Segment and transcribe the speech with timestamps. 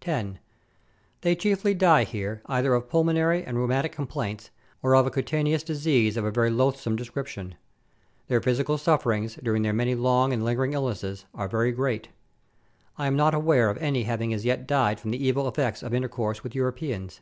[0.00, 0.38] 10.
[1.20, 4.50] They chiefly die here either of pulmonary and rheumatic complaints,
[4.82, 7.54] or of cutaneous disease of a very loathsome descrip tion;
[8.28, 12.08] their physical sufferings, during their many long and lingering illnesses, are very great.
[12.96, 15.92] I am not aware of any having as yet died from the evil effects of
[15.92, 17.20] intercourse with Europeans.